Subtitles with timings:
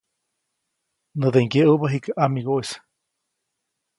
[1.19, 2.69] Näde ŋgyeʼubä jikä ʼamigoʼis.